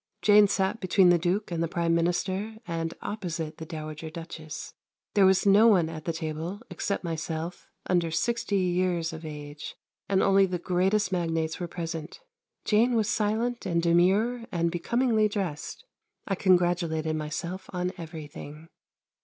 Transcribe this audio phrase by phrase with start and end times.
[0.23, 4.73] Jane sat between the Duke and the Prime Minister and opposite the Dowager Duchess.
[5.13, 9.75] There was no one at the table, except myself, under sixty years of age,
[10.09, 12.19] and only the greatest magnates were present.
[12.65, 15.85] Jane was silent and demure and becomingly dressed.
[16.27, 18.69] I congratulated myself on everything.